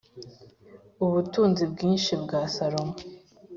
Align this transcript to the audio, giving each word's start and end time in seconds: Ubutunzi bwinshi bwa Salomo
Ubutunzi 1.05 1.63
bwinshi 1.71 2.11
bwa 2.23 2.41
Salomo 2.55 2.95